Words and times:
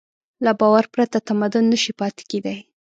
له 0.45 0.51
باور 0.59 0.85
پرته 0.93 1.17
تمدن 1.27 1.63
نهشي 1.71 1.93
پاتې 1.99 2.23
کېدی. 2.29 2.57